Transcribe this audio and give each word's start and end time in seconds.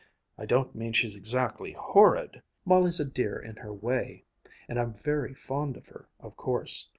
I 0.35 0.47
don't 0.47 0.73
mean 0.73 0.93
she's 0.93 1.15
exactly 1.15 1.73
horrid. 1.73 2.41
Molly's 2.65 2.99
a 2.99 3.05
dear 3.05 3.37
in 3.37 3.57
her 3.57 3.71
way, 3.71 4.23
and 4.67 4.79
I'm 4.79 4.95
very 4.95 5.35
fond 5.35 5.77
of 5.77 5.89
her, 5.89 6.07
of 6.19 6.35
course. 6.35 6.89